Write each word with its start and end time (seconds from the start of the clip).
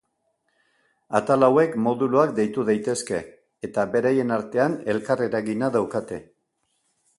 Atal 1.19 1.47
hauek 1.47 1.75
moduluak 1.87 2.33
deitu 2.39 2.65
daitezke, 2.71 3.21
eta 3.69 3.85
beraien 3.93 4.35
artean 4.41 4.81
elkar-eragina 4.95 5.73
daukate. 5.79 6.23